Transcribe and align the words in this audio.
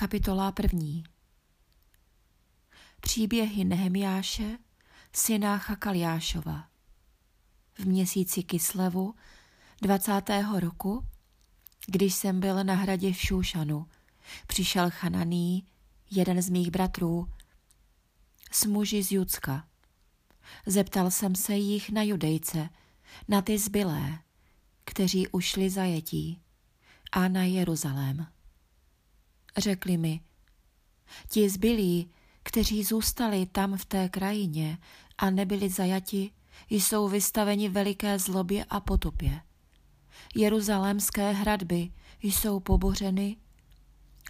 Kapitola 0.00 0.52
první 0.52 1.04
Příběhy 3.00 3.64
Nehemiáše, 3.64 4.58
syna 5.12 5.58
Chakaliášova. 5.58 6.68
V 7.78 7.84
měsíci 7.84 8.42
Kislevu 8.42 9.14
20. 9.82 10.22
roku, 10.58 11.04
když 11.86 12.14
jsem 12.14 12.40
byl 12.40 12.64
na 12.64 12.74
hradě 12.74 13.12
v 13.12 13.20
Šúšanu, 13.20 13.86
přišel 14.46 14.90
Chananý, 14.90 15.66
jeden 16.10 16.42
z 16.42 16.48
mých 16.48 16.70
bratrů, 16.70 17.32
s 18.52 18.64
muži 18.64 19.02
z 19.02 19.12
Judska. 19.12 19.68
Zeptal 20.66 21.10
jsem 21.10 21.34
se 21.34 21.54
jich 21.54 21.90
na 21.90 22.02
judejce, 22.02 22.68
na 23.28 23.42
ty 23.42 23.58
zbylé, 23.58 24.18
kteří 24.84 25.28
ušli 25.28 25.70
zajetí, 25.70 26.40
a 27.12 27.28
na 27.28 27.44
Jeruzalém. 27.44 28.37
Řekli 29.58 29.96
mi, 29.96 30.20
ti 31.28 31.50
zbylí, 31.50 32.10
kteří 32.42 32.84
zůstali 32.84 33.46
tam 33.46 33.76
v 33.76 33.84
té 33.84 34.08
krajině 34.08 34.78
a 35.18 35.30
nebyli 35.30 35.68
zajati, 35.68 36.30
jsou 36.70 37.08
vystaveni 37.08 37.68
veliké 37.68 38.18
zlobě 38.18 38.64
a 38.64 38.80
potopě. 38.80 39.40
Jeruzalémské 40.34 41.32
hradby 41.32 41.92
jsou 42.22 42.60
pobořeny 42.60 43.36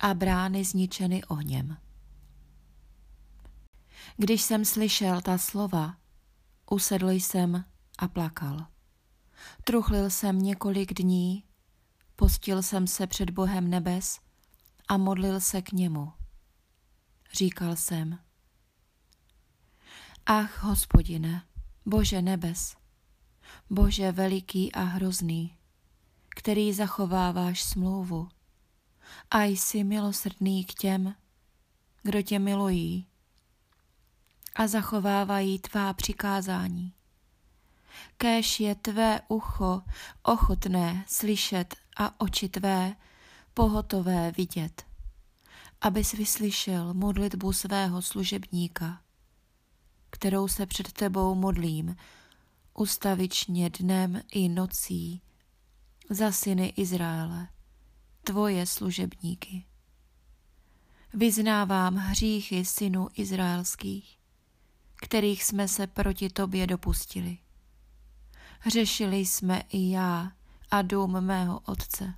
a 0.01 0.15
brány 0.15 0.65
zničeny 0.65 1.25
ohněm. 1.25 1.77
Když 4.17 4.43
jsem 4.43 4.65
slyšel 4.65 5.21
ta 5.21 5.39
slova, 5.39 5.97
usedl 6.71 7.11
jsem 7.11 7.65
a 7.99 8.09
plakal. 8.09 8.67
Truchlil 9.65 10.11
jsem 10.11 10.39
několik 10.39 10.95
dní, 10.95 11.45
postil 12.17 12.63
jsem 12.63 12.87
se 12.87 13.07
před 13.07 13.31
Bohem 13.31 13.71
nebes 13.71 14.21
a 14.89 14.97
modlil 14.97 15.41
se 15.41 15.63
k 15.63 15.73
němu. 15.73 16.13
Říkal 17.33 17.77
jsem, 17.77 18.19
Ach, 20.27 20.63
hospodine, 20.63 21.43
Bože 21.87 22.23
nebes, 22.23 22.77
Bože 23.71 24.13
veliký 24.13 24.73
a 24.73 24.83
hrozný, 24.83 25.59
který 26.29 26.73
zachováváš 26.73 27.63
smlouvu 27.63 28.29
a 29.31 29.43
jsi 29.43 29.85
milosrdný 29.85 30.65
k 30.65 30.75
těm, 30.75 31.15
kdo 32.03 32.23
tě 32.23 32.39
milují 32.39 33.07
a 34.55 34.67
zachovávají 34.67 35.59
tvá 35.59 35.93
přikázání. 35.93 36.95
Kéž 38.17 38.61
je 38.61 38.75
tvé 38.75 39.21
ucho 39.29 39.83
ochotné 40.23 41.05
slyšet 41.09 41.77
a 41.97 42.21
oči 42.21 42.49
tvé 42.49 42.97
pohotové 43.59 44.33
vidět, 44.33 44.87
abys 45.81 46.13
vyslyšel 46.13 46.95
modlitbu 46.95 47.53
svého 47.53 48.03
služebníka, 48.03 49.03
kterou 50.11 50.49
se 50.49 50.67
před 50.67 50.93
tebou 50.93 51.35
modlím, 51.35 51.97
ustavičně 52.75 53.71
dnem 53.71 54.21
i 54.31 54.49
nocí, 54.49 55.23
za 56.11 56.33
syny 56.33 56.67
Izraele, 56.77 57.49
tvoje 58.25 58.67
služebníky. 58.67 59.65
Vyznávám 61.15 61.95
hříchy 61.97 62.65
synů 62.65 63.09
izraelských, 63.15 64.19
kterých 64.97 65.45
jsme 65.45 65.69
se 65.69 65.87
proti 65.87 66.31
tobě 66.31 66.67
dopustili. 66.67 67.39
Řešili 68.67 69.17
jsme 69.17 69.63
i 69.69 69.91
já 69.91 70.33
a 70.71 70.83
dům 70.83 71.21
mého 71.21 71.61
otce. 71.61 72.15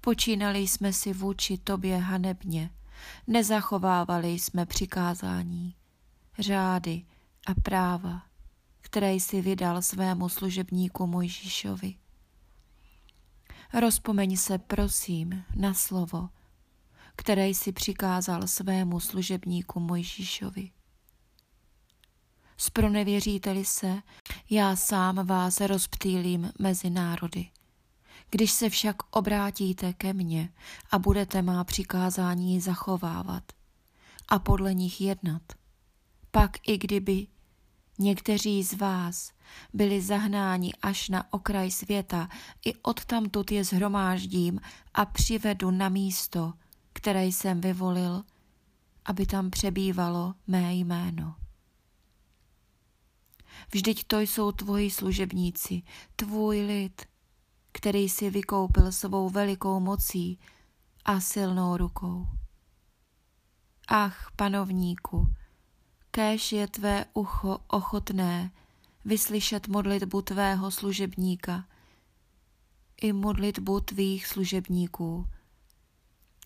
Počínali 0.00 0.58
jsme 0.58 0.92
si 0.92 1.12
vůči 1.12 1.58
tobě 1.58 1.98
hanebně, 1.98 2.70
nezachovávali 3.26 4.28
jsme 4.28 4.66
přikázání, 4.66 5.74
řády 6.38 7.04
a 7.46 7.54
práva, 7.54 8.22
které 8.80 9.12
jsi 9.12 9.40
vydal 9.40 9.82
svému 9.82 10.28
služebníku 10.28 11.06
Mojžíšovi. 11.06 11.94
Rozpomeň 13.74 14.36
se, 14.36 14.58
prosím, 14.58 15.44
na 15.56 15.74
slovo, 15.74 16.28
které 17.16 17.48
jsi 17.48 17.72
přikázal 17.72 18.46
svému 18.46 19.00
služebníku 19.00 19.80
Mojžíšovi. 19.80 20.70
Spronevěříte-li 22.56 23.64
se, 23.64 24.02
já 24.50 24.76
sám 24.76 25.26
vás 25.26 25.60
rozptýlím 25.60 26.52
mezi 26.58 26.90
národy. 26.90 27.46
Když 28.30 28.52
se 28.52 28.70
však 28.70 28.96
obrátíte 29.10 29.92
ke 29.92 30.12
mně 30.12 30.52
a 30.90 30.98
budete 30.98 31.42
má 31.42 31.64
přikázání 31.64 32.60
zachovávat 32.60 33.52
a 34.28 34.38
podle 34.38 34.74
nich 34.74 35.00
jednat, 35.00 35.42
pak 36.30 36.68
i 36.68 36.78
kdyby 36.78 37.26
někteří 37.98 38.62
z 38.62 38.72
vás 38.74 39.32
byli 39.72 40.02
zahnáni 40.02 40.72
až 40.82 41.08
na 41.08 41.32
okraj 41.32 41.70
světa, 41.70 42.28
i 42.64 42.74
odtamtud 42.74 43.52
je 43.52 43.64
zhromáždím 43.64 44.60
a 44.94 45.04
přivedu 45.04 45.70
na 45.70 45.88
místo, 45.88 46.52
které 46.92 47.26
jsem 47.26 47.60
vyvolil, 47.60 48.24
aby 49.04 49.26
tam 49.26 49.50
přebývalo 49.50 50.34
mé 50.46 50.74
jméno. 50.74 51.34
Vždyť 53.72 54.04
to 54.04 54.20
jsou 54.20 54.52
tvoji 54.52 54.90
služebníci, 54.90 55.82
tvůj 56.16 56.60
lid, 56.60 57.02
který 57.72 58.08
si 58.08 58.30
vykoupil 58.30 58.92
svou 58.92 59.30
velikou 59.30 59.80
mocí 59.80 60.38
a 61.04 61.20
silnou 61.20 61.76
rukou. 61.76 62.26
Ach, 63.88 64.30
panovníku, 64.36 65.34
kéž 66.10 66.52
je 66.52 66.68
tvé 66.68 67.04
ucho 67.14 67.58
ochotné 67.68 68.50
vyslyšet 69.04 69.68
modlitbu 69.68 70.22
tvého 70.22 70.70
služebníka 70.70 71.64
i 73.00 73.12
modlitbu 73.12 73.80
tvých 73.80 74.26
služebníků, 74.26 75.28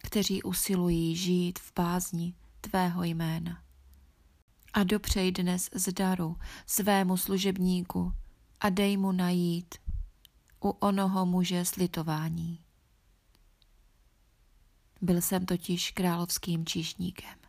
kteří 0.02 0.42
usilují 0.42 1.16
žít 1.16 1.58
v 1.58 1.72
bázni 1.74 2.34
tvého 2.60 3.04
jména 3.04 3.62
a 4.72 4.84
dopřej 4.84 5.32
dnes 5.32 5.70
z 5.74 5.92
daru 5.92 6.36
svému 6.66 7.16
služebníku 7.16 8.12
a 8.60 8.70
dej 8.70 8.96
mu 8.96 9.12
najít 9.12 9.74
u 10.64 10.70
onoho 10.70 11.26
muže 11.26 11.64
slitování. 11.64 12.58
Byl 15.00 15.20
jsem 15.20 15.46
totiž 15.46 15.90
královským 15.90 16.66
číšníkem. 16.66 17.41